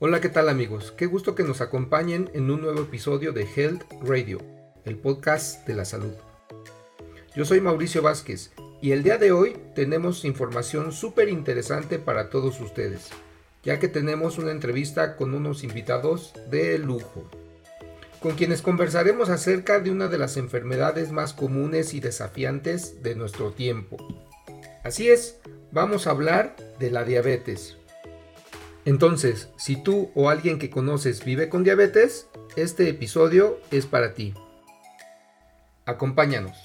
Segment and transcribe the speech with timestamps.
[0.00, 0.94] Hola, ¿qué tal amigos?
[0.96, 4.38] Qué gusto que nos acompañen en un nuevo episodio de Health Radio,
[4.84, 6.12] el podcast de la salud.
[7.34, 12.60] Yo soy Mauricio Vázquez y el día de hoy tenemos información súper interesante para todos
[12.60, 13.08] ustedes,
[13.64, 17.28] ya que tenemos una entrevista con unos invitados de lujo,
[18.20, 23.50] con quienes conversaremos acerca de una de las enfermedades más comunes y desafiantes de nuestro
[23.50, 23.96] tiempo.
[24.84, 25.40] Así es,
[25.72, 27.78] vamos a hablar de la diabetes.
[28.88, 34.32] Entonces, si tú o alguien que conoces vive con diabetes, este episodio es para ti.
[35.84, 36.56] Acompáñanos.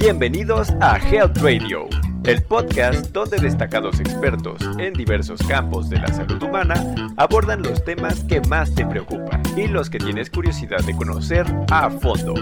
[0.00, 1.88] Bienvenidos a Health Radio,
[2.22, 8.22] el podcast donde destacados expertos en diversos campos de la salud humana abordan los temas
[8.22, 12.34] que más te preocupan y los que tienes curiosidad de conocer a fondo.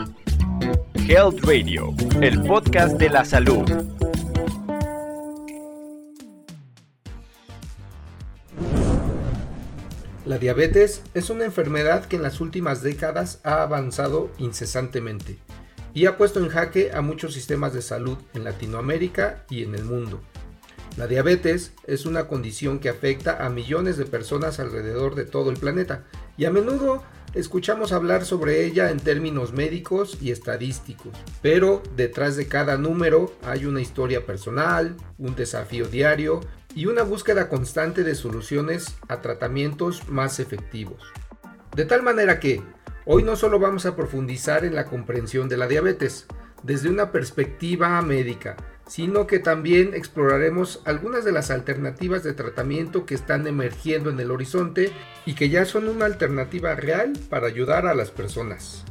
[1.08, 3.62] Health Radio, el podcast de la salud.
[10.24, 15.38] La diabetes es una enfermedad que en las últimas décadas ha avanzado incesantemente
[15.94, 19.84] y ha puesto en jaque a muchos sistemas de salud en Latinoamérica y en el
[19.84, 20.20] mundo.
[20.96, 25.56] La diabetes es una condición que afecta a millones de personas alrededor de todo el
[25.56, 26.02] planeta
[26.36, 27.04] y a menudo
[27.36, 31.12] escuchamos hablar sobre ella en términos médicos y estadísticos,
[31.42, 36.40] pero detrás de cada número hay una historia personal, un desafío diario
[36.74, 41.02] y una búsqueda constante de soluciones a tratamientos más efectivos.
[41.74, 42.62] De tal manera que,
[43.04, 46.26] hoy no solo vamos a profundizar en la comprensión de la diabetes,
[46.62, 48.56] desde una perspectiva médica,
[48.86, 54.30] sino que también exploraremos algunas de las alternativas de tratamiento que están emergiendo en el
[54.30, 54.92] horizonte
[55.24, 58.84] y que ya son una alternativa real para ayudar a las personas.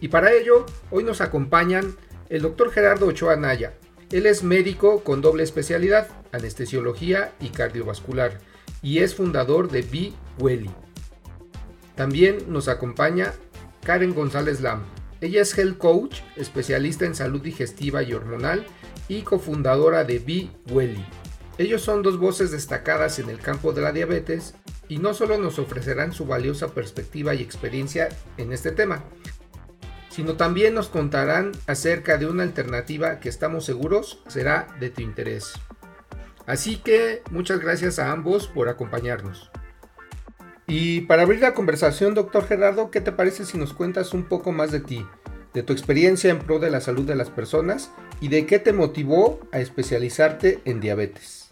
[0.00, 1.96] Y para ello, hoy nos acompañan
[2.28, 3.74] el doctor Gerardo Ochoa Naya.
[4.10, 8.38] Él es médico con doble especialidad, anestesiología y cardiovascular,
[8.82, 10.70] y es fundador de Be Welly.
[11.96, 13.32] También nos acompaña
[13.82, 14.82] Karen González Lam.
[15.20, 18.66] Ella es health coach, especialista en salud digestiva y hormonal
[19.08, 21.04] y cofundadora de Be Welly.
[21.58, 24.54] Ellos son dos voces destacadas en el campo de la diabetes
[24.88, 29.04] y no solo nos ofrecerán su valiosa perspectiva y experiencia en este tema,
[30.10, 35.54] sino también nos contarán acerca de una alternativa que estamos seguros será de tu interés.
[36.46, 39.50] Así que muchas gracias a ambos por acompañarnos.
[40.66, 44.52] Y para abrir la conversación, doctor Gerardo, ¿qué te parece si nos cuentas un poco
[44.52, 45.04] más de ti,
[45.56, 47.90] de tu experiencia en pro de la salud de las personas
[48.20, 51.50] y de qué te motivó a especializarte en diabetes.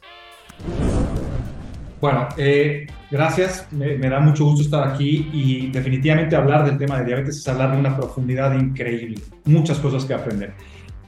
[2.02, 7.06] Bueno, eh, gracias, me, da mucho gusto estar aquí y definitivamente hablar del tema de
[7.06, 10.52] diabetes es hablar de una profundidad increíble, muchas cosas que aprender.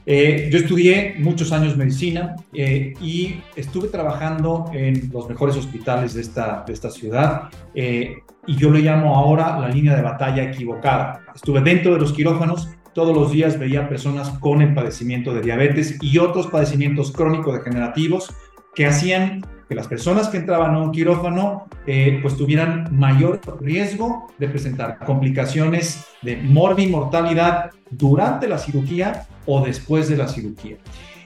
[0.09, 6.21] Eh, yo estudié muchos años medicina eh, y estuve trabajando en los mejores hospitales de
[6.21, 11.25] esta, de esta ciudad y yo le llamo ahora la línea de batalla equivocada.
[11.35, 15.99] Estuve dentro de los quirófanos todos los días veía personas con el padecimiento de diabetes
[16.01, 18.33] y otros padecimientos crónico-degenerativos
[18.73, 24.27] que hacían que las personas que entraban a un quirófano eh, pues tuvieran mayor riesgo
[24.37, 30.77] de presentar complicaciones de morbimortalidad durante la cirugía o después de la cirugía.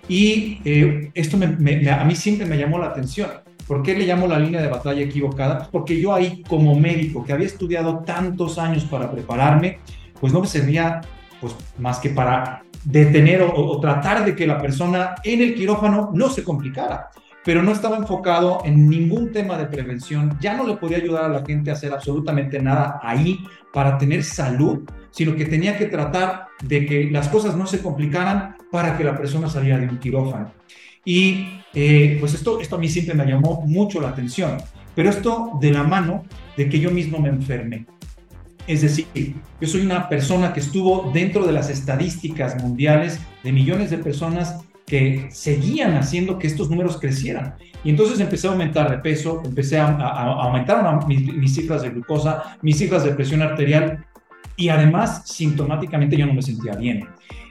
[0.07, 3.29] Y eh, esto a mí siempre me llamó la atención.
[3.67, 5.59] ¿Por qué le llamo la línea de batalla equivocada?
[5.59, 9.79] Pues porque yo ahí como médico que había estudiado tantos años para prepararme,
[10.19, 11.01] pues no servía
[11.39, 16.29] pues más que para detener o, tratar de que la persona en el quirófano no
[16.29, 17.09] se complicara
[17.43, 21.29] pero no estaba enfocado en ningún tema de prevención, ya no le podía ayudar a
[21.29, 23.43] la gente a hacer absolutamente nada ahí
[23.73, 28.55] para tener salud, sino que tenía que tratar de que las cosas no se complicaran
[28.71, 30.51] para que la persona saliera de un quirófano.
[31.03, 34.57] Y eh, pues esto, esto a mí siempre me llamó mucho la atención,
[34.95, 36.23] pero esto de la mano
[36.55, 37.85] de que yo mismo me enfermé.
[38.67, 39.07] Es decir,
[39.59, 44.63] yo soy una persona que estuvo dentro de las estadísticas mundiales de millones de personas
[44.91, 47.55] que seguían haciendo que estos números crecieran.
[47.81, 52.77] Y entonces empecé a aumentar de peso, empecé a, aumentar mis, cifras de glucosa, mis
[52.77, 54.05] cifras de presión arterial
[54.57, 57.07] y además sintomáticamente yo no me sentía bien.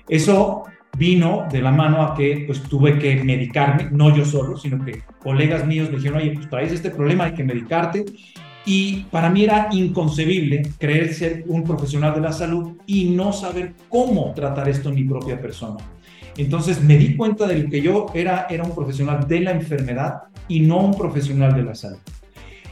[0.06, 0.64] Eso
[0.98, 5.02] vino de la mano a que pues tuve que medicarme, no yo solo, sino que
[5.22, 8.04] colegas míos me dijeron, oye, pues traes este problema, hay que medicarte.
[8.66, 13.72] Y para mí era inconcebible creer ser un profesional de la salud y no saber
[13.88, 15.78] cómo tratar esto en mi propia persona.
[16.40, 20.60] Entonces me di cuenta de que yo era, era un profesional de la enfermedad y
[20.60, 21.98] no un profesional de la salud.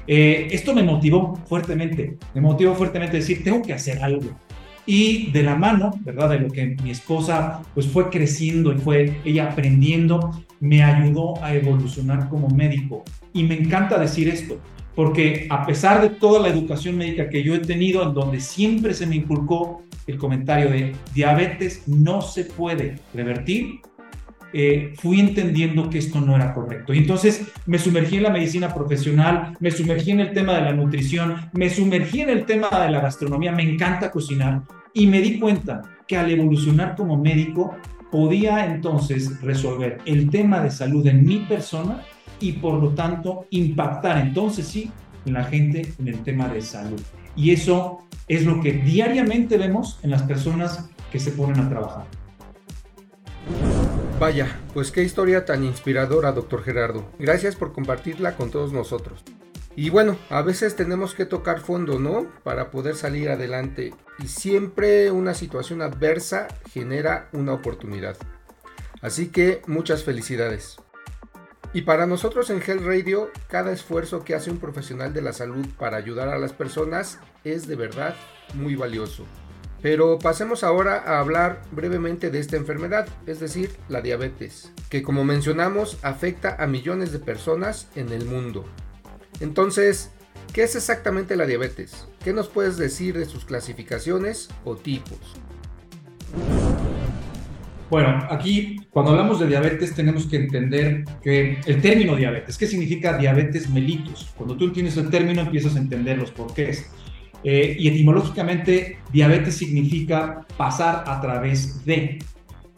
[0.06, 4.30] Eh, esto me motivó fuertemente, me motivó fuertemente a decir, tengo que hacer algo.
[4.86, 6.30] y de la mano, ¿verdad?
[6.30, 10.30] De lo que mi esposa pues fue creciendo y fue ella aprendiendo,
[10.60, 13.04] me ayudó a evolucionar como médico.
[13.34, 14.58] Y me encanta decir esto,
[14.94, 18.94] porque a pesar de toda la educación médica que yo he tenido, en donde siempre
[18.94, 23.80] se me inculcó el comentario de diabetes no se puede revertir,
[24.52, 26.94] eh, fui entendiendo que esto no era correcto.
[26.94, 30.72] Y entonces me sumergí en la medicina profesional, me sumergí en el tema de la
[30.72, 34.62] nutrición, me sumergí en el tema de la gastronomía, me encanta cocinar
[34.94, 37.76] y me di cuenta que al evolucionar como médico
[38.10, 42.02] podía entonces resolver el tema de salud en mi persona
[42.40, 44.90] y por lo tanto impactar entonces sí
[45.26, 47.00] en la gente en el tema de salud.
[47.36, 52.04] Y eso es lo que diariamente vemos en las personas que se ponen a trabajar.
[54.20, 57.08] Vaya, pues qué historia tan inspiradora, doctor Gerardo.
[57.18, 59.24] Gracias por compartirla con todos nosotros.
[59.76, 62.26] Y bueno, a veces tenemos que tocar fondo, ¿no?
[62.42, 63.94] Para poder salir adelante.
[64.18, 68.16] Y siempre una situación adversa genera una oportunidad.
[69.00, 70.78] Así que muchas felicidades.
[71.74, 75.66] Y para nosotros en Health Radio, cada esfuerzo que hace un profesional de la salud
[75.78, 78.14] para ayudar a las personas es de verdad
[78.54, 79.26] muy valioso.
[79.82, 85.24] Pero pasemos ahora a hablar brevemente de esta enfermedad, es decir, la diabetes, que como
[85.24, 88.64] mencionamos afecta a millones de personas en el mundo.
[89.40, 90.10] Entonces,
[90.52, 92.08] ¿qué es exactamente la diabetes?
[92.24, 95.36] ¿Qué nos puedes decir de sus clasificaciones o tipos?
[97.90, 103.16] Bueno, aquí cuando hablamos de diabetes tenemos que entender que el término diabetes, ¿qué significa
[103.16, 104.30] diabetes mellitus?
[104.36, 106.90] Cuando tú entiendes el término empiezas a entender los porqués.
[107.44, 112.18] Eh, y etimológicamente, diabetes significa pasar a través de.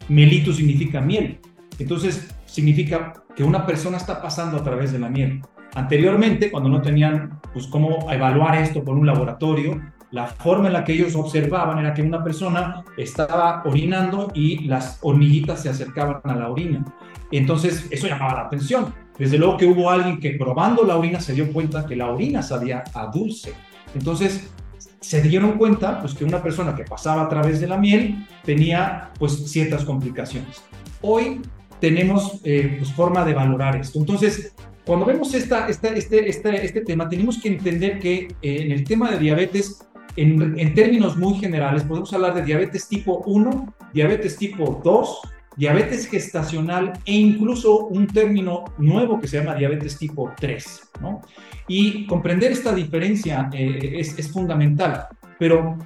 [0.07, 1.39] Melito significa miel.
[1.79, 5.41] Entonces, significa que una persona está pasando a través de la miel.
[5.73, 9.81] Anteriormente, cuando no tenían pues, cómo evaluar esto por un laboratorio,
[10.11, 14.99] la forma en la que ellos observaban era que una persona estaba orinando y las
[15.01, 16.83] hormiguitas se acercaban a la orina.
[17.31, 18.93] Entonces, eso llamaba la atención.
[19.17, 22.41] Desde luego que hubo alguien que probando la orina se dio cuenta que la orina
[22.41, 23.53] sabía a dulce.
[23.95, 24.51] Entonces,
[24.99, 29.11] se dieron cuenta pues, que una persona que pasaba a través de la miel tenía
[29.17, 30.61] pues, ciertas complicaciones.
[31.01, 31.41] Hoy
[31.79, 33.99] tenemos eh, pues, forma de valorar esto.
[33.99, 34.53] Entonces,
[34.85, 39.19] cuando vemos esta, este, este, tema, tenemos que entender que eh, en el tema de
[39.19, 45.21] diabetes, en, en, términos muy generales, podemos hablar de diabetes tipo 1, diabetes tipo 2,
[45.57, 50.91] diabetes gestacional e incluso un término nuevo que se llama diabetes tipo 3.
[51.01, 51.21] ¿no?
[51.67, 55.77] Y comprender esta diferencia eh, es, fundamental, pero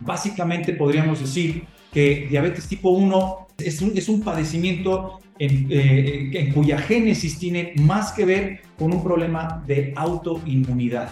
[0.00, 6.52] básicamente podríamos decir que diabetes tipo 1 es un, es un padecimiento en, eh, en,
[6.52, 11.10] cuya génesis tiene más que ver con un problema de autoinmunidad.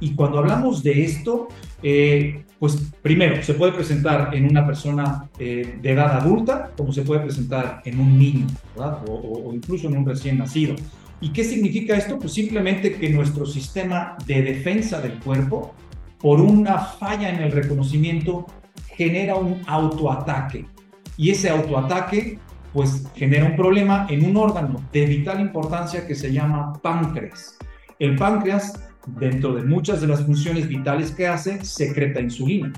[0.00, 1.48] Y cuando hablamos de esto,
[1.82, 7.02] eh, pues primero, se puede presentar en una persona eh, de edad adulta, como se
[7.02, 9.00] puede presentar en un niño, ¿verdad?
[9.08, 10.74] O, incluso en un recién nacido.
[11.20, 12.18] ¿Y qué significa esto?
[12.18, 15.74] Pues simplemente que nuestro sistema de defensa del cuerpo,
[16.18, 18.46] por una falla en el reconocimiento,
[18.96, 20.66] genera un autoataque.
[21.16, 22.38] Y ese autoataque,
[22.72, 27.56] pues genera un problema en un órgano de vital importancia que se llama páncreas.
[27.98, 32.72] El páncreas dentro de muchas de las funciones vitales que hace, secreta insulina.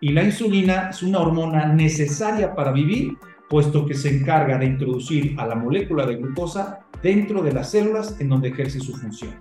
[0.00, 3.16] Y la insulina es una hormona necesaria para vivir,
[3.48, 8.16] puesto que se encarga de introducir a la molécula de glucosa dentro de las células
[8.20, 9.34] en donde ejerce su función.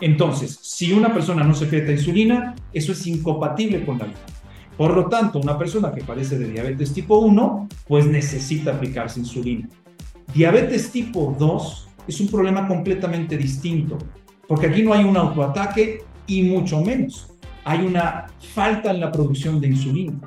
[0.00, 4.18] Entonces, si una persona no secreta insulina, eso es incompatible con la vida.
[4.76, 9.68] Por lo tanto, una persona que padece de diabetes tipo 1, pues necesita aplicarse insulina.
[10.34, 13.98] Diabetes tipo 2 es un problema completamente distinto
[14.48, 17.28] porque aquí no hay un autoataque y mucho menos.
[17.64, 20.18] Hay una falta en la producción de insulina.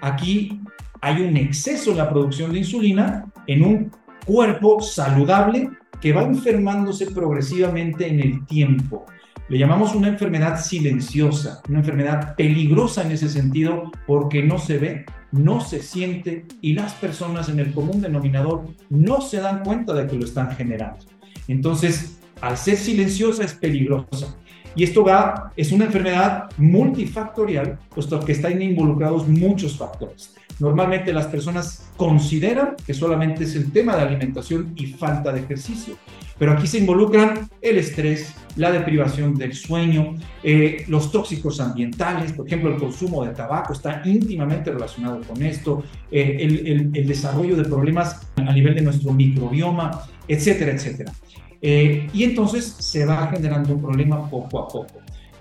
[0.00, 0.60] Aquí
[1.00, 3.92] hay un exceso en la producción de insulina en un
[4.26, 9.06] cuerpo saludable que va enfermándose progresivamente en el tiempo.
[9.48, 15.06] Le llamamos una enfermedad silenciosa, una enfermedad peligrosa en ese sentido porque no se ve,
[15.32, 20.06] no se siente y las personas en el común denominador no se dan cuenta de
[20.06, 21.04] que lo están generando.
[21.48, 24.36] Entonces, al ser silenciosa es peligrosa.
[24.74, 30.34] Y esto va, es una enfermedad multifactorial, puesto que están involucrados muchos factores.
[30.60, 35.96] Normalmente las personas consideran que solamente es el tema de alimentación y falta de ejercicio,
[36.38, 42.46] pero aquí se involucran el estrés, la deprivación del sueño, eh, los tóxicos ambientales, por
[42.46, 47.64] ejemplo, el consumo de tabaco está íntimamente relacionado con esto, eh, el, el desarrollo de
[47.64, 51.12] problemas a nivel de nuestro microbioma, etcétera, etcétera.
[51.62, 54.86] Eh, y entonces se va generando un problema poco a poco.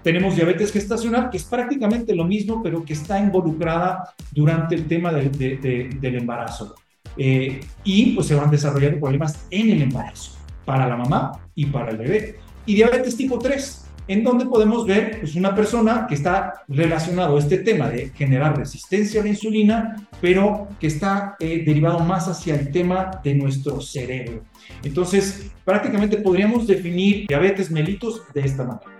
[0.03, 5.11] tenemos diabetes gestacional, que es prácticamente lo mismo, pero que está involucrada durante el tema
[5.11, 6.75] del embarazo.
[7.17, 11.91] Eh, y pues se van desarrollando problemas en el embarazo, para la mamá y para
[11.91, 12.39] el bebé.
[12.65, 17.39] Y diabetes tipo 3, en donde podemos ver pues, una persona que está relacionado a
[17.39, 22.55] este tema de generar resistencia a la insulina, pero que está eh, derivado más hacia
[22.55, 24.41] el tema de nuestro cerebro.
[24.83, 28.97] Entonces, prácticamente podríamos definir diabetes mellitus de esta manera.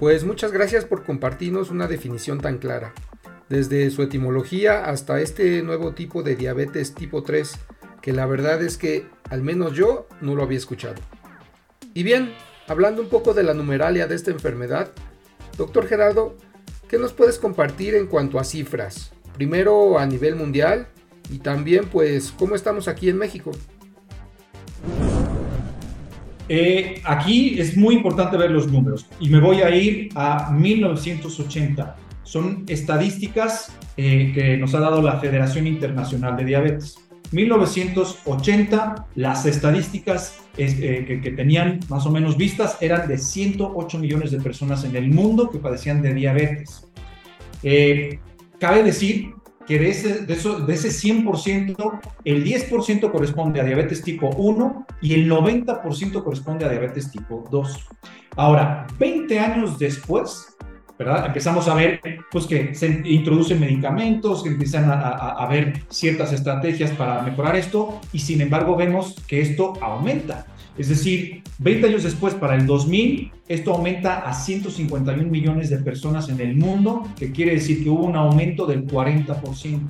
[0.00, 2.92] Pues muchas gracias por compartirnos una definición tan clara,
[3.48, 7.52] desde su etimología hasta este nuevo tipo de diabetes tipo 3,
[8.02, 11.00] que la verdad es que al menos yo no lo había escuchado.
[11.96, 12.32] Y bien,
[12.66, 14.90] hablando un poco de la numeralia de esta enfermedad,
[15.56, 16.36] doctor Gerardo,
[16.88, 19.12] ¿qué nos puedes compartir en cuanto a cifras?
[19.34, 20.88] Primero a nivel mundial
[21.30, 23.52] y también pues cómo estamos aquí en México.
[26.48, 31.96] Eh, aquí es muy importante ver los números y me voy a ir a 1980.
[32.24, 36.98] Son estadísticas eh, que nos ha dado la Federación Internacional de Diabetes.
[37.34, 44.40] 1980, las estadísticas eh, que, tenían más o menos vistas eran de 108 millones de
[44.40, 46.86] personas en el mundo que padecían de diabetes.
[47.62, 48.20] Eh,
[48.60, 49.34] cabe decir
[49.66, 56.66] que de ese 100%, el 10% corresponde a diabetes tipo 1 y el 90% corresponde
[56.66, 57.88] a diabetes tipo 2.
[58.36, 60.54] Ahora, 20 años después,
[60.98, 61.26] ¿verdad?
[61.26, 66.90] Empezamos a ver pues, que se introducen medicamentos, que empiezan a, a, ver ciertas estrategias
[66.92, 70.46] para mejorar esto y sin embargo vemos que esto aumenta.
[70.76, 76.28] Es decir, 20 años después, para el 2000, esto aumenta a 151 millones de personas
[76.28, 79.80] en el mundo, que quiere decir que hubo un aumento del 40%.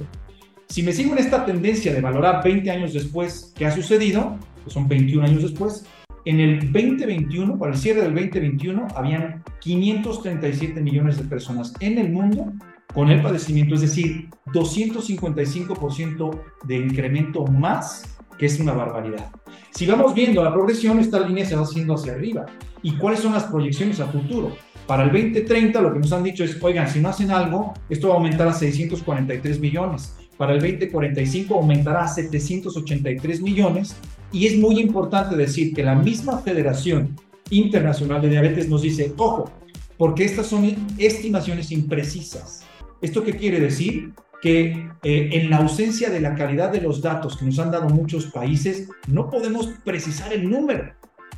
[0.69, 4.71] Si me sigo en esta tendencia de valorar 20 años después qué ha sucedido, que
[4.71, 5.87] son 21 años después,
[6.25, 12.11] en el 2021, para el cierre del 2021, habían 537 millones de personas en el
[12.11, 12.53] mundo
[12.95, 19.31] con el padecimiento, es decir, 255% de incremento más, que es una barbaridad.
[19.71, 22.47] Si vamos viendo la progresión, esta línea se va haciendo hacia arriba.
[22.83, 24.57] ¿Y cuáles son las proyecciones a futuro?
[24.87, 28.09] Para el 2030 lo que nos han dicho es, oigan, si no hacen algo, esto
[28.09, 30.17] va a aumentar a 643 millones.
[30.37, 33.97] Para el 2045 aumentará a 783 millones
[34.35, 37.17] y es muy importante decir que la misma Federación
[37.51, 39.49] Internacional de Diabetes nos dice, ojo,
[39.97, 42.65] porque estas son estimaciones imprecisas.
[43.01, 44.13] ¿Esto qué quiere decir?
[44.43, 47.89] Que eh, en la ausencia de la calidad de los datos que nos han dado
[47.89, 50.93] muchos países, no podemos precisar el número.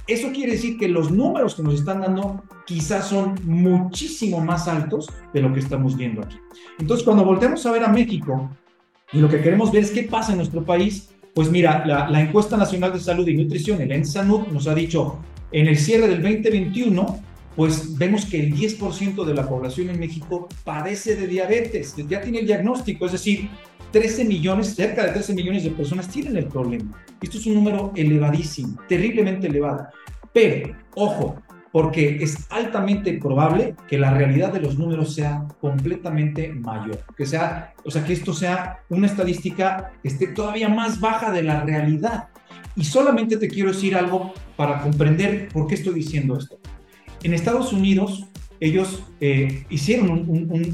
[0.06, 5.10] Eso quiere decir que los números que nos están dando quizás son muchísimo más altos
[5.34, 6.38] de lo que estamos viendo aquí.
[6.78, 8.50] Entonces, cuando volteamos a ver a México
[9.12, 12.56] y lo que queremos ver es qué pasa en nuestro país, pues mira, la, encuesta
[12.56, 15.18] nacional de salud y nutrición, el ENSANUD, nos ha dicho,
[15.52, 17.20] en el cierre del 2021,
[17.54, 22.38] pues vemos que el 10% de la población en México padece de diabetes, ya tiene
[22.38, 23.50] el diagnóstico, es decir,
[23.92, 27.04] 13 millones, cerca de 13 millones de personas tienen el problema.
[27.20, 29.88] Esto es un número elevadísimo, terriblemente elevado.
[30.32, 31.36] Pero, ojo,
[31.76, 37.74] porque es altamente probable que la realidad de los números sea completamente mayor, que sea,
[37.84, 42.28] o sea, que esto sea una estadística que esté todavía más baja de la realidad.
[42.76, 46.58] Y solamente te quiero decir algo para comprender por qué estoy diciendo esto.
[47.22, 48.24] En Estados Unidos,
[48.58, 50.72] ellos eh, hicieron un,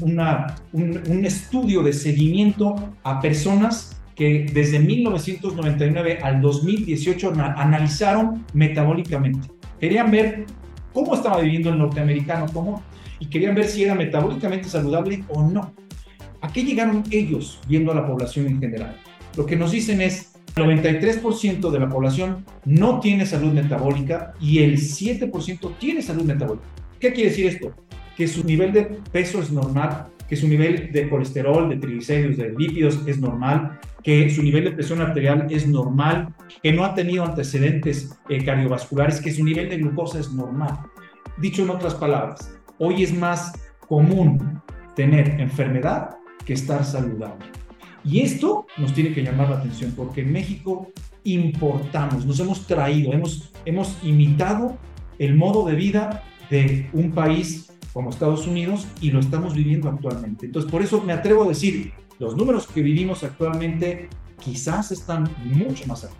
[0.71, 9.49] un, estudio de seguimiento a personas que desde 1999 al 2018 analizaron metabólicamente.
[9.81, 10.45] Querían ver
[10.93, 12.83] cómo estaba viviendo el norteamericano cómo,
[13.19, 15.73] y querían ver si era metabólicamente saludable o no.
[16.41, 18.97] ¿A qué llegaron ellos viendo a la población en general?
[19.37, 24.59] Lo que nos dicen es, el 93% de la población no tiene salud metabólica y
[24.59, 26.67] el 7% tiene salud metabólica.
[26.99, 27.73] ¿Qué quiere decir esto?
[28.15, 32.51] Que su nivel de peso es normal, que su nivel de colesterol, de triglicéridos, de
[32.51, 37.23] lípidos es normal, que su nivel de presión arterial es normal, que no ha tenido
[37.23, 40.79] antecedentes eh, cardiovasculares, que su nivel de glucosa es normal.
[41.37, 43.53] Dicho en otras palabras, hoy es más
[43.87, 44.61] común
[44.95, 47.45] tener enfermedad que estar saludable.
[48.03, 50.91] Y esto nos tiene que llamar la atención porque en México
[51.23, 54.77] importamos, nos hemos traído, hemos, hemos imitado
[55.19, 60.47] el modo de vida de un país como Estados Unidos y lo estamos viviendo actualmente.
[60.47, 64.09] Entonces, por eso me atrevo a decir, los números que vivimos actualmente
[64.43, 66.17] quizás están mucho más altos.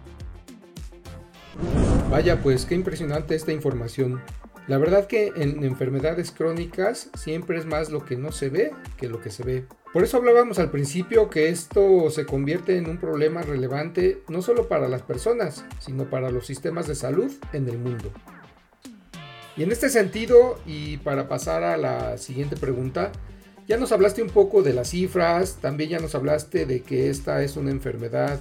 [2.09, 4.21] Vaya, pues qué impresionante esta información.
[4.67, 9.09] La verdad que en enfermedades crónicas siempre es más lo que no se ve que
[9.09, 9.65] lo que se ve.
[9.91, 14.67] Por eso hablábamos al principio que esto se convierte en un problema relevante no solo
[14.67, 18.11] para las personas, sino para los sistemas de salud en el mundo.
[19.55, 23.11] Y en este sentido, y para pasar a la siguiente pregunta,
[23.67, 27.43] ya nos hablaste un poco de las cifras, también ya nos hablaste de que esta
[27.43, 28.39] es una enfermedad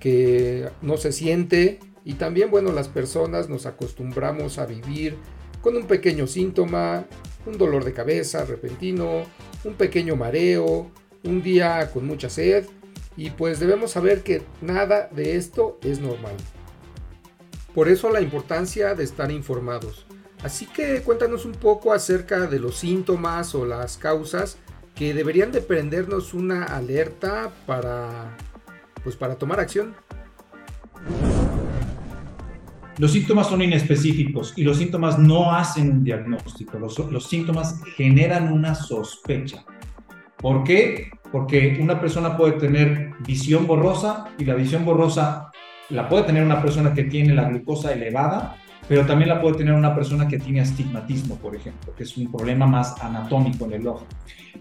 [0.00, 5.16] que no se siente y también, bueno, las personas nos acostumbramos a vivir
[5.62, 7.04] con un pequeño síntoma,
[7.46, 9.22] un dolor de cabeza repentino,
[9.64, 10.90] un pequeño mareo,
[11.24, 12.66] un día con mucha sed
[13.16, 16.34] y pues debemos saber que nada de esto es normal.
[17.74, 20.06] Por eso la importancia de estar informados.
[20.42, 24.56] Así que cuéntanos un poco acerca de los síntomas o las causas
[24.94, 28.36] que deberían de prendernos una alerta para
[29.02, 29.94] pues para tomar acción.
[32.98, 36.78] Los síntomas son inespecíficos y los síntomas no hacen un diagnóstico.
[36.78, 39.64] Los, los, síntomas generan una sospecha.
[40.36, 41.10] ¿Por qué?
[41.32, 45.49] Porque una persona puede tener visión borrosa y la visión borrosa
[45.90, 48.56] la puede tener una persona que tiene la glucosa elevada
[48.90, 52.28] pero también la puede tener una persona que tiene astigmatismo, por ejemplo, que es un
[52.28, 54.04] problema más anatómico en el ojo.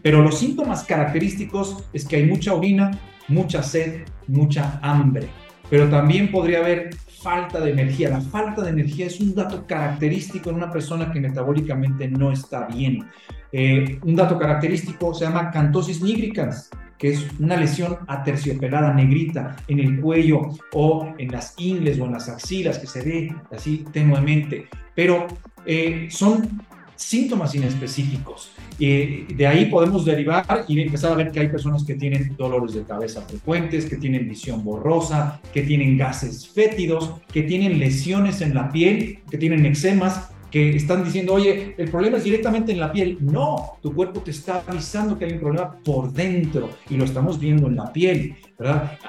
[0.04, 2.92] Pero los síntomas característicos es que hay mucha orina,
[3.28, 5.30] mucha sed, mucha hambre,
[5.70, 6.90] pero también podría haber
[7.22, 8.10] falta de energía.
[8.10, 12.66] La falta de energía es un dato característico en una persona que metabólicamente no está
[12.68, 13.06] bien.
[13.52, 19.80] Eh, un dato característico se llama cantosis nigricans que es una lesión aterciopelada negrita en
[19.80, 24.68] el cuello o en las ingles o en las axilas que se ve así tenuemente,
[24.94, 25.26] pero
[25.66, 26.62] eh, son
[27.00, 28.52] síntomas inespecíficos.
[28.80, 32.74] Eh, de ahí podemos derivar y empezar a ver que hay personas que tienen dolores
[32.74, 38.54] de cabeza frecuentes, que tienen visión borrosa, que tienen gases fétidos, que tienen lesiones en
[38.54, 42.92] la piel, que tienen eczemas, que están diciendo, oye, el problema es directamente en la
[42.92, 43.18] piel.
[43.22, 47.40] No, tu cuerpo te está avisando que hay un problema por dentro y lo estamos
[47.40, 48.36] viendo en la piel.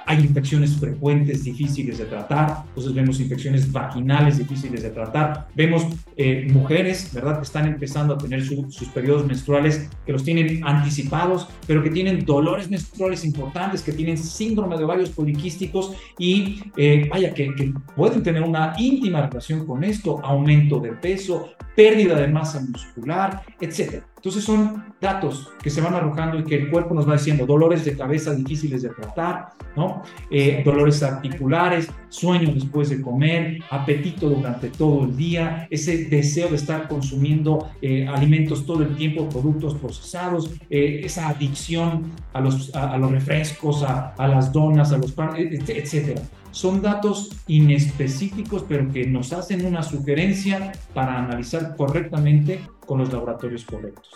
[0.06, 6.46] Hay infecciones frecuentes difíciles de tratar, entonces vemos infecciones vaginales difíciles de tratar, vemos eh,
[6.52, 11.82] mujeres, ¿verdad?, que están empezando a tener sus periodos menstruales, que los tienen anticipados, pero
[11.82, 17.52] que tienen dolores menstruales importantes, que tienen síndrome de ovarios poliquísticos y, eh, vaya, que,
[17.56, 23.42] que pueden tener una íntima relación con esto, aumento de peso, pérdida de masa muscular,
[23.60, 24.04] etc.
[24.20, 27.86] Entonces son datos que se van arrojando y que el cuerpo nos va diciendo dolores
[27.86, 30.02] de cabeza difíciles de tratar, ¿no?
[30.30, 36.56] Eh, dolores articulares, sueño después de comer, apetito durante todo el día, ese deseo de
[36.56, 42.98] estar consumiendo eh, alimentos todo el tiempo, productos procesados, eh, esa adicción a los, a,
[42.98, 46.20] los refrescos, a, a, las donas, a los panes, etcétera
[46.52, 53.64] son datos inespecíficos, pero que nos hacen una sugerencia para analizar correctamente con los laboratorios
[53.64, 54.10] correctos.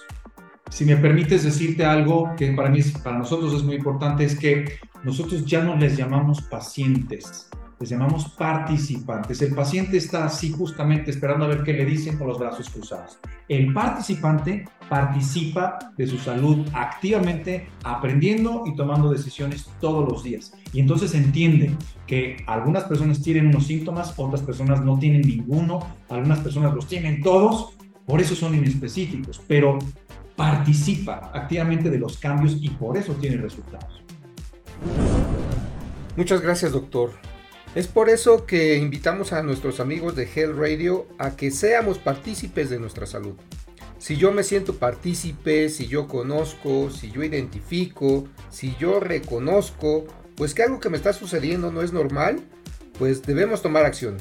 [0.68, 4.64] Si me permites decirte algo que para mí, para nosotros es muy importante, es que
[5.04, 9.40] nosotros ya no les llamamos pacientes, les llamamos participantes.
[9.42, 13.16] El paciente está así justamente esperando a ver qué le dicen con los brazos cruzados.
[13.48, 20.52] El participante participa de su salud activamente, aprendiendo y tomando decisiones todos los días.
[20.72, 21.70] Y entonces entiende
[22.08, 27.22] que algunas personas tienen unos síntomas, otras personas no tienen ninguno, algunas personas los tienen
[27.22, 29.78] todos, por eso son inespecíficos, pero
[30.36, 34.02] participa activamente de los cambios y por eso tiene resultados.
[36.16, 37.12] Muchas gracias, doctor.
[37.74, 42.70] Es por eso que invitamos a nuestros amigos de Health Radio a que seamos partícipes
[42.70, 43.34] de nuestra salud.
[43.98, 50.04] Si yo me siento partícipe, si yo conozco, si yo identifico, si yo reconozco,
[50.36, 52.44] pues que algo que me está sucediendo no es normal,
[52.98, 54.18] pues debemos tomar acción.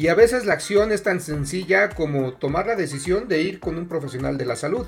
[0.00, 3.76] Y a veces la acción es tan sencilla como tomar la decisión de ir con
[3.76, 4.86] un profesional de la salud.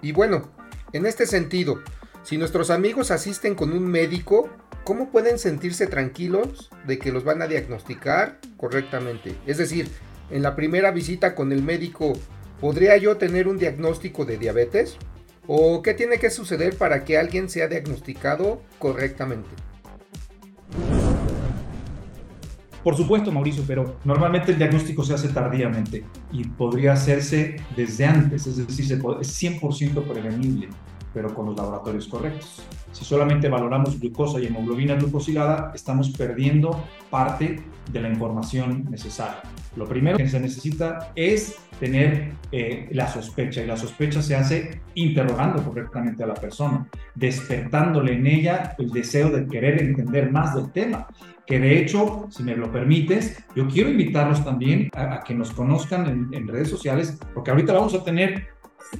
[0.00, 0.50] Y bueno,
[0.94, 1.82] en este sentido,
[2.22, 4.48] si nuestros amigos asisten con un médico,
[4.82, 9.36] ¿cómo pueden sentirse tranquilos de que los van a diagnosticar correctamente?
[9.46, 9.90] Es decir,
[10.30, 12.14] en la primera visita con el médico,
[12.62, 14.96] ¿podría yo tener un diagnóstico de diabetes?
[15.46, 19.50] ¿O qué tiene que suceder para que alguien sea diagnosticado correctamente?
[22.84, 28.46] Por supuesto, Mauricio, pero normalmente el diagnóstico se hace tardíamente y podría hacerse desde antes,
[28.46, 30.68] es decir, es 100% prevenible
[31.14, 32.60] pero con los laboratorios correctos.
[32.92, 39.40] Si solamente valoramos glucosa y hemoglobina glucosilada, estamos perdiendo parte de la información necesaria.
[39.76, 44.80] Lo primero que se necesita es tener eh, la sospecha y la sospecha se hace
[44.94, 50.70] interrogando correctamente a la persona, despertándole en ella el deseo de querer entender más del
[50.70, 51.08] tema.
[51.46, 56.06] Que de hecho, si me lo permites, yo quiero invitarlos también a, que nos conozcan
[56.06, 58.46] en, en redes sociales, porque ahorita vamos a tener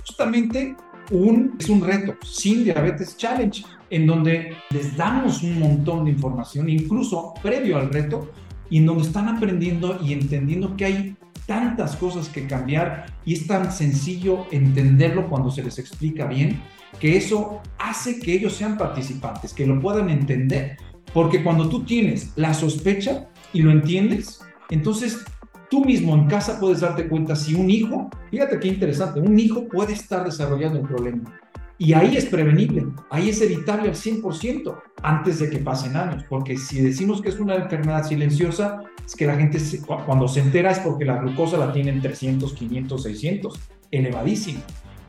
[0.01, 0.77] justamente
[1.11, 6.69] un, es un reto, Sin Diabetes Challenge, en donde les damos un montón de información,
[6.69, 8.31] incluso previo al reto,
[8.71, 13.47] y en donde están aprendiendo y entendiendo que hay tantas cosas que cambiar y es
[13.47, 16.61] tan sencillo entenderlo cuando se les explica bien,
[16.99, 20.77] que eso hace que ellos sean participantes, que lo puedan entender.
[21.13, 25.25] Porque cuando tú tienes la sospecha y lo entiendes, entonces
[25.71, 29.69] tú mismo en casa puedes darte cuenta si un hijo, fíjate qué interesante, un hijo
[29.69, 31.41] puede estar desarrollando el problema.
[31.77, 36.57] Y ahí es prevenible, ahí es evitable al 100% antes de que pasen años, porque
[36.57, 39.59] si decimos que es una enfermedad silenciosa, es que la gente
[40.07, 43.61] cuando se entera es porque la glucosa la tienen 300, 500, 600,
[43.91, 44.61] elevadísima.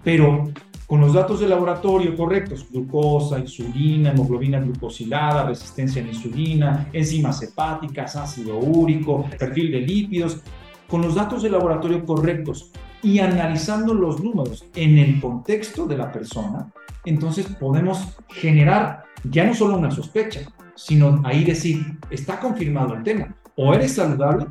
[0.04, 0.50] Pero
[0.88, 7.44] con los datos de laboratorio correctos, glucosa, insulina, hemoglobina glucosilada, resistencia a la insulina, enzimas
[7.44, 10.42] hepáticas, ácido úrico, perfil de lípidos,
[10.88, 16.12] con los datos de laboratorio correctos y analizando los números en el contexto de la
[16.12, 16.72] persona,
[17.06, 20.42] entonces podemos generar ya no solo una sospecha,
[20.76, 24.48] sino ahí decir, está confirmado el tema, o eres saludable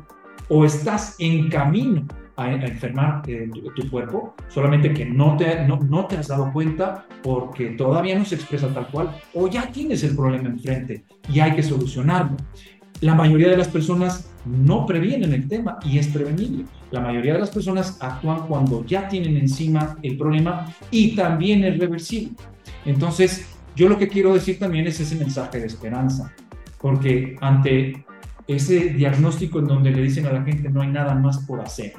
[0.49, 2.05] o estás en camino
[2.37, 7.05] a, enfermar eh, tu, cuerpo, solamente que no te, no, no te has dado cuenta
[7.23, 11.55] porque todavía no se expresa tal cual, o ya tienes el problema enfrente y hay
[11.55, 12.37] que solucionarlo.
[13.01, 16.65] La mayoría de las personas no previenen el tema y es prevenible.
[16.95, 21.77] La mayoría de las personas actúan cuando ya tienen encima el problema y también es
[21.77, 22.31] reversible.
[22.85, 26.33] Entonces, yo lo que quiero decir también es ese mensaje de esperanza,
[26.79, 28.05] porque ante
[28.47, 31.91] ese diagnóstico en donde le dicen a la gente no hay nada más por hacer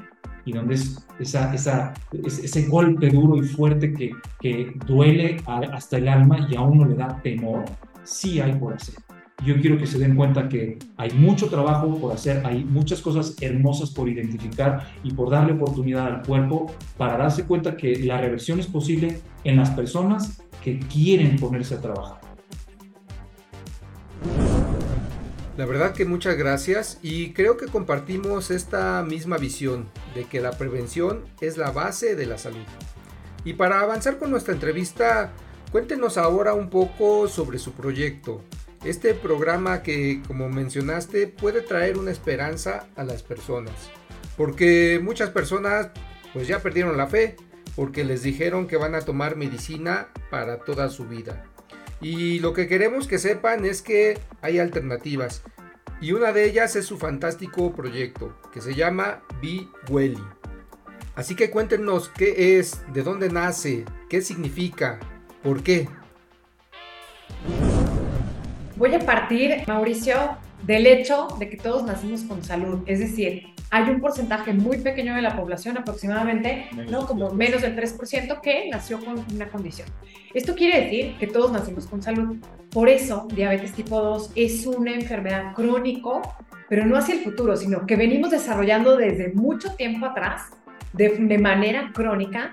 [0.46, 1.92] y donde es esa, esa,
[2.24, 6.94] ese golpe duro y fuerte que, que duele hasta el alma y a uno le
[6.94, 7.66] da temor,
[8.02, 8.94] sí hay por hacer.
[9.44, 13.36] Yo quiero que se den cuenta que hay mucho trabajo por hacer, hay muchas cosas
[13.40, 18.58] hermosas por identificar y por darle oportunidad al cuerpo para darse cuenta que la reversión
[18.60, 22.20] es posible en las personas que quieren ponerse a trabajar.
[25.58, 30.52] La verdad que muchas gracias y creo que compartimos esta misma visión de que la
[30.52, 32.64] prevención es la base de la salud.
[33.44, 35.32] Y para avanzar con nuestra entrevista,
[35.72, 38.42] cuéntenos ahora un poco sobre su proyecto,
[38.86, 43.74] este programa que, como mencionaste, puede traer una esperanza a las personas.
[44.36, 45.88] Porque muchas personas
[46.32, 47.36] pues ya perdieron la fe
[47.74, 51.44] porque les dijeron que van a tomar medicina para toda su vida.
[52.00, 55.42] Y lo que queremos que sepan es que hay alternativas.
[56.00, 60.22] Y una de ellas es su fantástico proyecto que se llama Be Welly.
[61.14, 65.00] Así que cuéntenos qué es, de dónde nace, qué significa,
[65.42, 65.88] por qué.
[68.76, 70.36] Voy a partir, Mauricio,
[70.66, 72.80] del hecho de que todos nacimos con salud.
[72.84, 77.06] Es decir, hay un porcentaje muy pequeño de la población, aproximadamente, ¿no?
[77.06, 79.88] como menos del 3%, que nació con una condición.
[80.34, 82.36] Esto quiere decir que todos nacimos con salud.
[82.70, 86.20] Por eso, diabetes tipo 2 es una enfermedad crónico,
[86.68, 90.50] pero no hacia el futuro, sino que venimos desarrollando desde mucho tiempo atrás,
[90.92, 92.50] de, de manera crónica,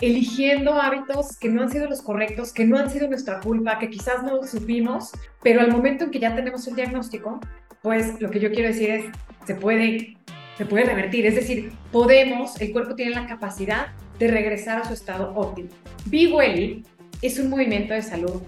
[0.00, 3.90] eligiendo hábitos que no han sido los correctos, que no han sido nuestra culpa, que
[3.90, 7.40] quizás no supimos, pero al momento en que ya tenemos el diagnóstico,
[7.82, 9.04] pues lo que yo quiero decir es,
[9.46, 10.16] se puede,
[10.58, 14.94] se puede revertir, es decir, podemos, el cuerpo tiene la capacidad de regresar a su
[14.94, 15.68] estado óptimo.
[16.06, 16.82] Be
[17.22, 18.42] es un movimiento de salud,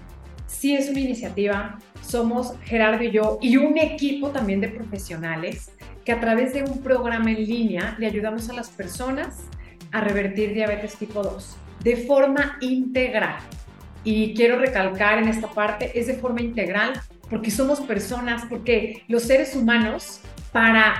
[0.45, 5.71] sí es una iniciativa, somos Gerardo y yo y un equipo también de profesionales
[6.05, 9.43] que a través de un programa en línea le ayudamos a las personas
[9.91, 13.37] a revertir diabetes tipo 2 de forma integral.
[14.03, 19.23] Y quiero recalcar en esta parte, es de forma integral porque somos personas, porque los
[19.23, 20.21] seres humanos,
[20.51, 20.95] para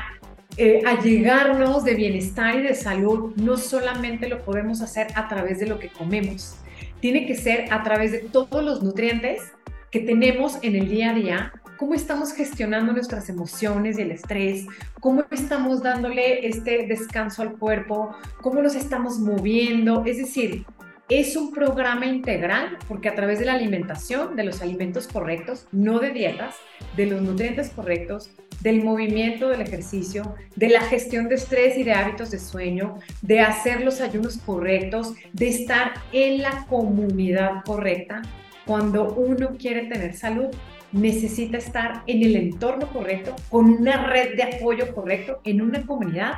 [0.57, 5.67] eh, allegarnos de bienestar y de salud, no solamente lo podemos hacer a través de
[5.67, 6.57] lo que comemos,
[6.99, 9.41] tiene que ser a través de todos los nutrientes
[9.89, 14.65] que tenemos en el día a día cómo estamos gestionando nuestras emociones y el estrés,
[14.99, 20.03] cómo estamos dándole este descanso al cuerpo, cómo nos estamos moviendo.
[20.05, 20.65] Es decir,
[21.07, 25.99] es un programa integral porque a través de la alimentación, de los alimentos correctos, no
[25.99, 26.55] de dietas,
[26.97, 31.93] de los nutrientes correctos, del movimiento, del ejercicio, de la gestión de estrés y de
[31.93, 38.21] hábitos de sueño, de hacer los ayunos correctos, de estar en la comunidad correcta.
[38.65, 40.49] Cuando uno quiere tener salud,
[40.91, 46.33] necesita estar en el entorno correcto, con una red de apoyo correcto, en una comunidad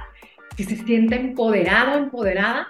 [0.56, 2.68] que se sienta empoderado, empoderada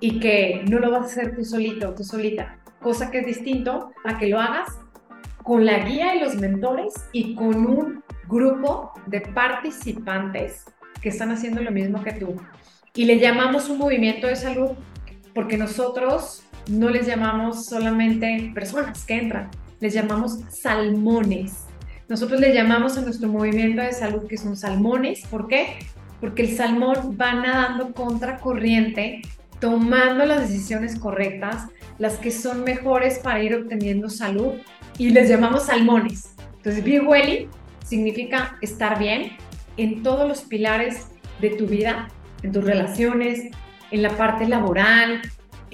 [0.00, 3.92] y que no lo vas a hacer tú solito, tú solita, cosa que es distinto
[4.04, 4.68] a que lo hagas
[5.42, 10.64] con la guía y los mentores y con un grupo de participantes
[11.00, 12.36] que están haciendo lo mismo que tú.
[12.94, 14.70] Y le llamamos un movimiento de salud
[15.34, 21.64] porque nosotros no les llamamos solamente personas que entran, les llamamos salmones.
[22.08, 25.26] Nosotros le llamamos a nuestro movimiento de salud que son salmones.
[25.26, 25.78] ¿Por qué?
[26.24, 29.20] porque el salmón va nadando contra corriente,
[29.60, 31.66] tomando las decisiones correctas,
[31.98, 34.54] las que son mejores para ir obteniendo salud,
[34.96, 36.34] y les llamamos salmones.
[36.56, 37.48] Entonces, Be
[37.84, 39.32] significa estar bien
[39.76, 41.08] en todos los pilares
[41.42, 42.08] de tu vida,
[42.42, 43.50] en tus relaciones,
[43.90, 45.20] en la parte laboral,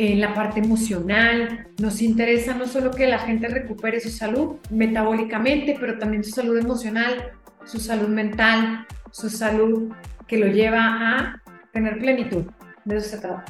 [0.09, 1.69] en la parte emocional.
[1.79, 6.57] Nos interesa no solo que la gente recupere su salud metabólicamente, pero también su salud
[6.57, 7.33] emocional,
[7.65, 9.93] su salud mental, su salud
[10.27, 12.45] que lo lleva a tener plenitud.
[12.87, 13.45] De eso se trata.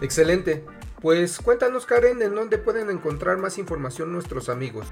[0.00, 0.64] Excelente.
[1.02, 4.86] Pues cuéntanos, Karen, en dónde pueden encontrar más información nuestros amigos.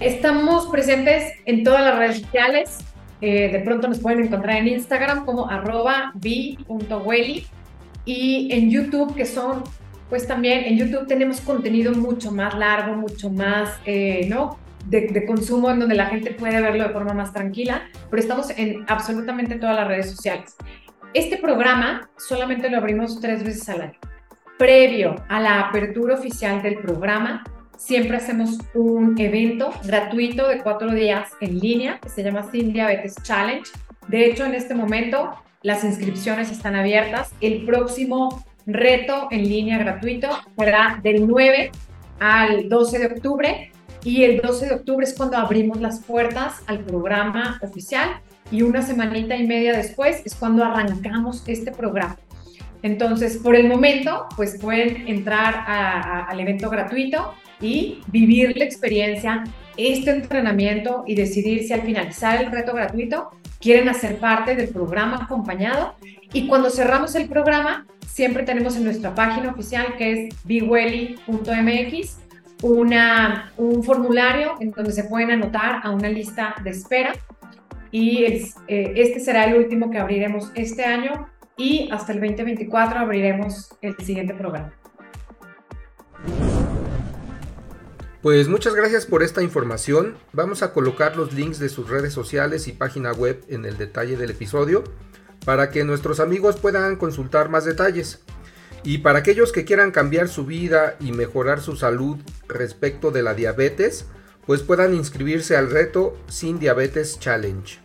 [0.00, 2.85] Estamos presentes en todas las redes sociales.
[3.20, 6.12] Eh, de pronto nos pueden encontrar en Instagram como arroba
[8.06, 9.64] y en YouTube, que son,
[10.08, 14.58] pues también en YouTube tenemos contenido mucho más largo, mucho más, eh, ¿no?
[14.86, 18.50] De, de, consumo en donde la gente puede verlo de forma más tranquila, pero estamos
[18.56, 20.54] en absolutamente todas las redes sociales.
[21.12, 23.98] Este programa solamente lo abrimos tres veces al año.
[24.58, 27.42] Previo a la apertura oficial del programa,
[27.76, 33.16] siempre hacemos un evento gratuito de cuatro días en línea que se llama Sin Diabetes
[33.22, 33.70] Challenge.
[34.08, 37.32] De hecho, en este momento las inscripciones están abiertas.
[37.40, 41.70] El próximo reto en línea gratuito será del 9
[42.20, 43.72] al 12 de octubre
[44.04, 48.82] y el 12 de octubre es cuando abrimos las puertas al programa oficial y una
[48.82, 52.16] semanita y media después es cuando arrancamos este programa.
[52.82, 59.44] Entonces, por el momento, pues pueden entrar al evento gratuito y vivir la experiencia,
[59.76, 65.24] este entrenamiento y decidir si al finalizar el reto gratuito quieren hacer parte del programa
[65.24, 65.94] acompañado.
[66.32, 72.18] Y cuando cerramos el programa, siempre tenemos en nuestra página oficial que es bigwelly.mx
[72.62, 77.14] una, un formulario en donde se pueden anotar a una lista de espera.
[77.90, 83.70] Y eh, este será el último que abriremos este año y hasta el 2024 abriremos
[83.80, 84.72] el siguiente programa.
[88.26, 90.16] Pues muchas gracias por esta información.
[90.32, 94.16] Vamos a colocar los links de sus redes sociales y página web en el detalle
[94.16, 94.82] del episodio
[95.44, 98.24] para que nuestros amigos puedan consultar más detalles.
[98.82, 102.16] Y para aquellos que quieran cambiar su vida y mejorar su salud
[102.48, 104.06] respecto de la diabetes,
[104.44, 107.78] pues puedan inscribirse al reto Sin Diabetes Challenge.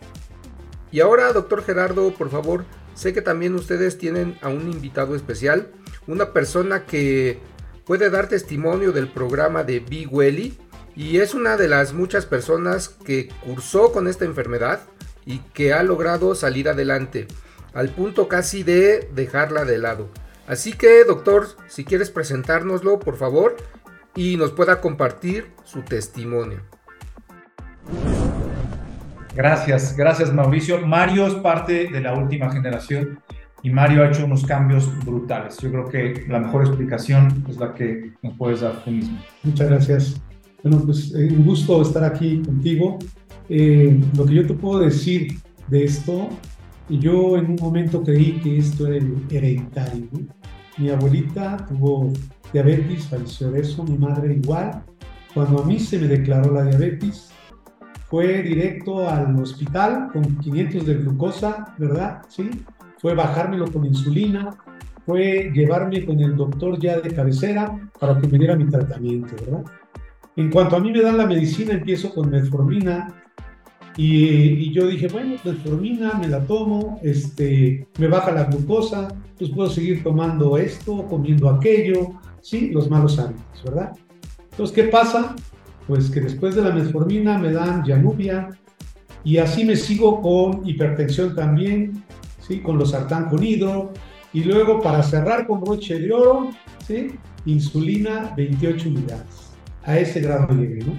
[0.90, 5.70] Y ahora, doctor Gerardo, por favor, sé que también ustedes tienen a un invitado especial,
[6.08, 7.38] una persona que
[7.84, 10.56] puede dar testimonio del programa de Big Welly
[10.94, 14.80] y es una de las muchas personas que cursó con esta enfermedad
[15.24, 17.26] y que ha logrado salir adelante,
[17.74, 20.08] al punto casi de dejarla de lado.
[20.46, 23.56] Así que, doctor, si quieres presentárnoslo, por favor,
[24.14, 26.60] y nos pueda compartir su testimonio.
[29.34, 30.78] Gracias, gracias Mauricio.
[30.86, 33.22] Mario es parte de la última generación
[33.62, 35.56] y Mario ha hecho unos cambios brutales.
[35.58, 39.18] Yo creo que la mejor explicación es la que nos puedes dar tú mismo.
[39.44, 40.22] Muchas gracias.
[40.62, 42.98] Bueno, pues eh, un gusto estar aquí contigo.
[43.48, 46.28] Eh, lo que yo te puedo decir de esto,
[46.88, 50.08] yo en un momento creí que esto era hereditario.
[50.78, 52.12] Mi abuelita tuvo
[52.52, 54.82] diabetes, falleció de eso, mi madre igual.
[55.34, 57.30] Cuando a mí se me declaró la diabetes,
[58.06, 62.22] fue directo al hospital con 500 de glucosa, ¿verdad?
[62.28, 62.50] Sí
[63.02, 64.56] fue bajármelo con insulina,
[65.04, 69.64] fue llevarme con el doctor ya de cabecera para que me diera mi tratamiento, ¿verdad?
[70.36, 73.22] En cuanto a mí me dan la medicina, empiezo con metformina
[73.96, 79.68] y, yo dije, bueno, metformina, me la tomo, este, me baja la glucosa, pues puedo
[79.68, 82.70] seguir tomando esto, comiendo aquello, ¿sí?
[82.70, 83.92] Los malos hábitos, ¿verdad?
[84.52, 85.34] Entonces, ¿qué pasa?
[85.86, 88.48] Pues que después de la metformina me dan Janubia
[89.24, 92.02] y así me sigo con hipertensión también,
[92.52, 92.60] ¿sí?
[92.60, 93.92] con los sartán con hidro,
[94.32, 96.50] y luego para cerrar con broche de oro,
[96.86, 97.12] ¿sí?
[97.46, 99.52] insulina 28 unidades.
[99.84, 100.84] A ese grado llegué.
[100.84, 100.92] ¿no?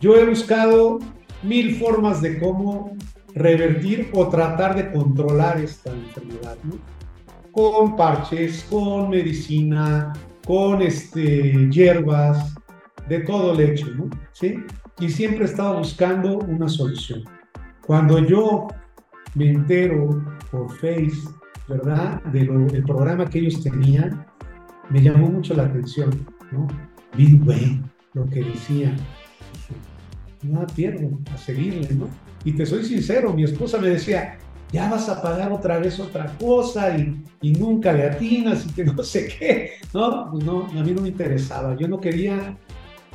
[0.00, 0.98] Yo he buscado
[1.42, 2.96] mil formas de cómo
[3.34, 6.74] revertir o tratar de controlar esta enfermedad, ¿no?
[7.52, 10.12] con parches, con medicina,
[10.46, 12.54] con este, hierbas,
[13.08, 14.08] de todo el hecho, ¿no?
[14.32, 14.56] ¿Sí?
[14.98, 17.24] Y siempre he estado buscando una solución.
[17.86, 18.68] Cuando yo
[19.34, 21.28] me entero por Face,
[21.66, 22.22] ¿verdad?
[22.24, 24.24] del programa que ellos tenían,
[24.90, 26.10] me llamó mucho la atención,
[26.52, 26.68] ¿no?
[27.44, 28.94] Bueno, lo que decía.
[30.42, 32.08] No pierdo a seguirle, ¿no?
[32.44, 34.38] Y te soy sincero, mi esposa me decía,
[34.72, 38.84] ya vas a pagar otra vez otra cosa y, y nunca le atinas y que
[38.86, 39.70] no sé qué.
[39.94, 41.76] No, pues no, a mí no me interesaba.
[41.76, 42.56] Yo no quería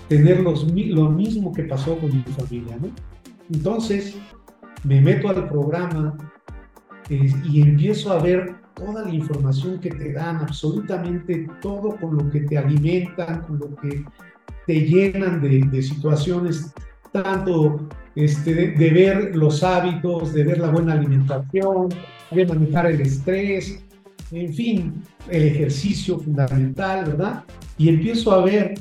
[0.07, 2.89] tener los, lo mismo que pasó con mi familia, ¿no?
[3.51, 4.15] Entonces,
[4.83, 6.17] me meto al programa
[7.09, 12.29] eh, y empiezo a ver toda la información que te dan, absolutamente todo con lo
[12.29, 14.03] que te alimentan, con lo que
[14.65, 16.73] te llenan de, situaciones,
[17.11, 21.89] tanto este, de, ver los hábitos, de ver la buena alimentación,
[22.29, 23.83] de manejar el estrés,
[24.31, 27.43] en fin, el ejercicio fundamental, ¿verdad?
[27.77, 28.73] Y empiezo a ver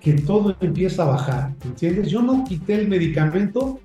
[0.00, 2.10] que todo empieza a bajar, ¿entiendes?
[2.10, 3.80] Yo no quité el medicamento,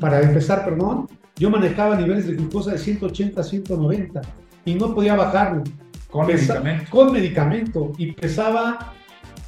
[0.00, 1.08] para empezar, perdón,
[1.42, 4.20] yo manejaba niveles de glucosa de 180 a 190
[4.64, 5.64] y no podía bajarlo.
[6.08, 6.84] Con medicamento.
[6.88, 7.92] Con medicamento.
[7.98, 8.92] Y pesaba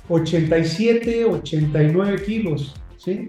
[0.09, 3.28] 87, 89 kilos, ¿sí?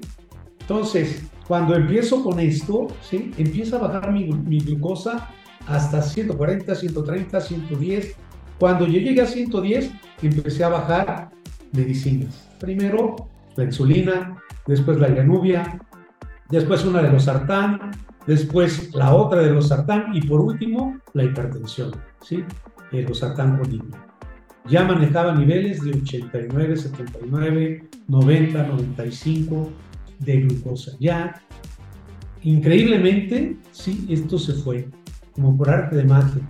[0.61, 3.29] Entonces, cuando empiezo con esto, ¿sí?
[3.37, 5.29] Empieza a bajar mi, mi glucosa
[5.67, 8.15] hasta 140, 130, 110.
[8.57, 9.91] Cuando yo llegué a 110,
[10.23, 11.29] empecé a bajar
[11.71, 12.49] medicinas.
[12.59, 13.15] Primero
[13.57, 15.79] la insulina, después la llanubia,
[16.49, 17.91] después una de los sartán,
[18.27, 22.43] después la otra de los sartán y por último la hipertensión, ¿sí?
[22.91, 23.91] El sartán con
[24.69, 29.69] Ya manejaba niveles de 89, 79, 90, 95
[30.19, 30.91] de glucosa.
[30.99, 31.41] Ya,
[32.41, 34.87] increíblemente, sí, esto se fue,
[35.33, 36.41] como por arte de magia.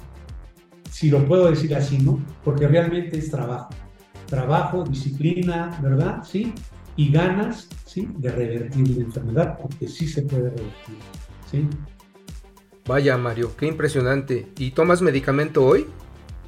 [0.89, 2.23] Si lo puedo decir así, ¿no?
[2.43, 3.69] Porque realmente es trabajo.
[4.27, 6.23] Trabajo, disciplina, ¿verdad?
[6.23, 6.53] Sí.
[6.95, 8.07] Y ganas, ¿sí?
[8.17, 10.95] De revertir la enfermedad, porque sí se puede revertir.
[12.87, 14.47] Vaya Mario, qué impresionante.
[14.57, 15.85] ¿Y tomas medicamento hoy?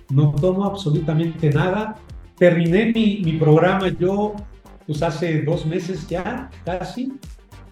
[0.10, 1.95] No tomo absolutamente nada.
[2.38, 4.36] Terminé mi, mi programa yo
[4.86, 7.13] pues hace dos meses ya, casi,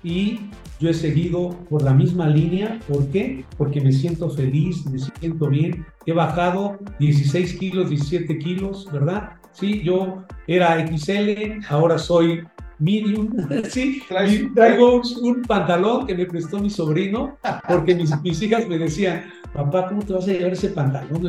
[0.04, 0.40] y
[0.80, 2.80] yo he seguido por la misma línea.
[2.88, 3.44] ¿Por qué?
[3.58, 5.86] Porque me siento feliz, me siento bien.
[6.06, 9.32] He bajado 16 kilos, 17 kilos, ¿verdad?
[9.54, 12.44] Sí, yo era XL, ahora soy
[12.80, 13.30] medium,
[13.70, 19.26] sí, traigo un pantalón que me prestó mi sobrino, porque mis, mis hijas me decían,
[19.54, 21.22] papá, ¿cómo te vas a llevar ese pantalón?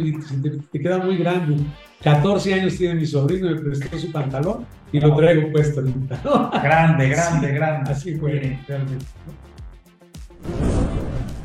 [0.73, 1.57] te, queda muy grande.
[2.03, 5.83] 14 años tiene mi sobrino, me prestó su pantalón y lo traigo puesto
[6.63, 7.91] Grande, grande, grande.
[7.91, 9.05] Así fue, realmente.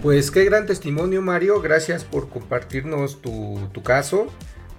[0.01, 1.61] Pues qué gran testimonio, Mario.
[1.61, 4.27] Gracias por compartirnos tu, tu caso.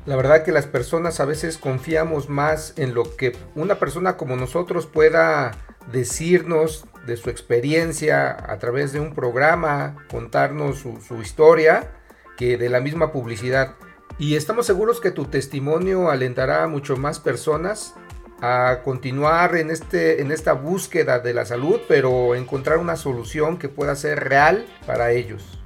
[0.05, 4.35] La verdad que las personas a veces confiamos más en lo que una persona como
[4.35, 5.53] nosotros pueda
[5.93, 11.93] decirnos de su experiencia a través de un programa, contarnos su, historia,
[12.37, 13.77] que de la misma publicidad.
[14.19, 17.95] Y estamos seguros que tu testimonio alentará a mucho más personas
[18.41, 23.69] a continuar en, este, en esta búsqueda de la salud, pero encontrar una solución que
[23.69, 25.62] pueda ser real para ellos.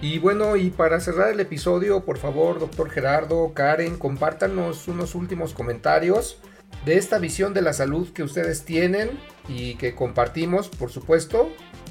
[0.00, 5.52] Y bueno, y para cerrar el episodio, por favor, doctor Gerardo, Karen, compártanos unos últimos
[5.52, 6.38] comentarios
[6.84, 9.10] de esta visión de la salud que ustedes tienen
[9.48, 11.50] y que compartimos, por supuesto,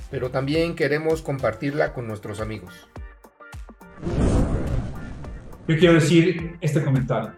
[0.10, 2.74] pero también queremos compartirla con nuestros amigos.
[5.68, 7.34] Yo quiero decir este comentario.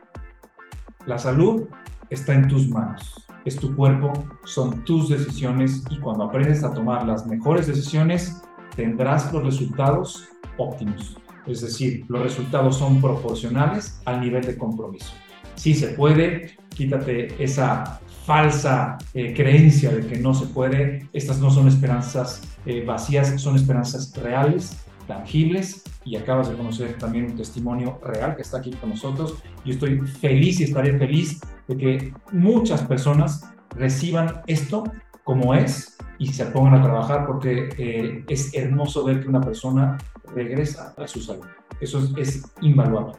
[1.05, 1.67] La salud
[2.09, 4.11] está en tus manos, es tu cuerpo,
[4.45, 8.41] son tus decisiones y cuando aprendes a tomar las mejores decisiones,
[8.75, 11.17] tendrás los resultados óptimos.
[11.45, 15.13] Es decir, los resultados son proporcionales al nivel de compromiso.
[15.55, 21.07] Sí se puede, quítate esa falsa eh, creencia de que no se puede.
[21.13, 25.83] Estas no son esperanzas eh, vacías, son esperanzas reales, tangibles.
[26.05, 29.35] Y acabas de conocer también un testimonio real que está aquí con nosotros.
[29.63, 34.83] Yo estoy feliz y estaré feliz de que muchas personas reciban esto
[35.23, 39.97] como es y se pongan a trabajar porque eh, es hermoso ver que una persona
[40.33, 41.45] regresa a su salud.
[41.79, 43.13] Eso es, invaluable.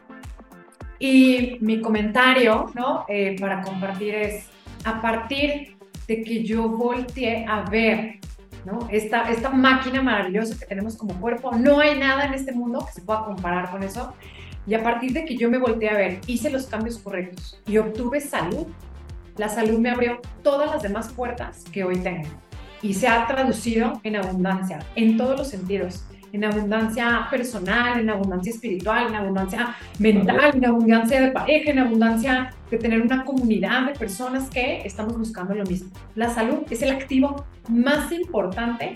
[0.98, 3.04] Y mi comentario, ¿no?
[3.08, 4.46] Eh, para compartir es,
[4.84, 8.20] a partir de que yo volteé a ver,
[8.64, 8.88] ¿no?
[8.90, 12.92] Esta, esta máquina maravillosa que tenemos como cuerpo, no hay nada en este mundo que
[12.92, 14.14] se pueda comparar con eso.
[14.66, 17.76] Y a partir de que yo me volteé a ver, hice los cambios correctos y
[17.76, 18.66] obtuve salud,
[19.36, 22.28] la salud me abrió todas las demás puertas que hoy tengo.
[22.80, 28.52] Y se ha traducido en abundancia, en todos los sentidos en abundancia personal, en abundancia
[28.52, 33.92] espiritual, en abundancia mental, en abundancia de pareja, en abundancia de tener una comunidad de
[33.92, 35.90] personas que estamos buscando lo mismo.
[36.16, 38.94] La salud es el activo más importante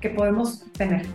[0.00, 1.06] que podemos tener.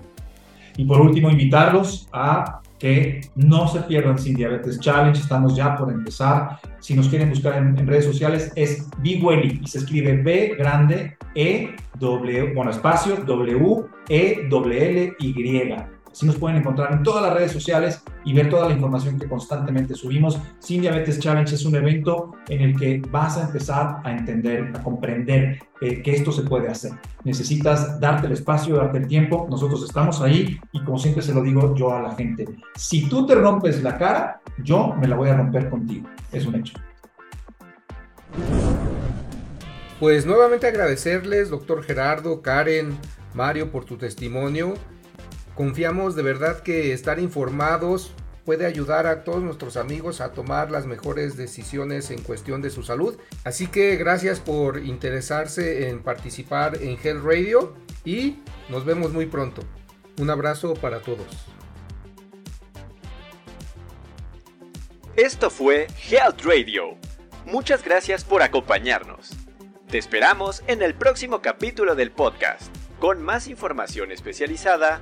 [0.75, 5.21] Y por último, invitarlos a que no se pierdan Sin Diabetes Challenge.
[5.21, 6.57] Estamos ya por empezar.
[6.79, 11.75] Si nos quieren buscar en, redes sociales, es Bigueli y se escribe B grande E
[11.99, 16.00] W, bueno, espacio W E W L Y.
[16.11, 19.29] Así nos pueden encontrar en todas las redes sociales y ver toda la información que
[19.29, 20.37] constantemente subimos.
[20.59, 24.83] Sin Diabetes Challenge es un evento en el que vas a empezar a entender, a
[24.83, 26.91] comprender eh, que esto se puede hacer.
[27.23, 29.47] Necesitas darte el espacio, darte el tiempo.
[29.49, 32.45] Nosotros estamos ahí y como siempre se lo digo yo a la gente,
[32.75, 36.09] si tú te rompes la cara, yo me la voy a romper contigo.
[36.31, 36.73] Es un hecho.
[39.99, 42.97] Pues nuevamente agradecerles, doctor Gerardo, Karen,
[43.33, 44.73] Mario, por tu testimonio.
[45.55, 48.13] Confiamos de verdad que estar informados
[48.45, 52.83] puede ayudar a todos nuestros amigos a tomar las mejores decisiones en cuestión de su
[52.83, 53.17] salud.
[53.43, 58.39] Así que gracias por interesarse en participar en Health Radio y
[58.69, 59.61] nos vemos muy pronto.
[60.17, 61.27] Un abrazo para todos.
[65.15, 66.97] Esto fue Health Radio.
[67.45, 69.31] Muchas gracias por acompañarnos.
[69.89, 75.01] Te esperamos en el próximo capítulo del podcast, con más información especializada,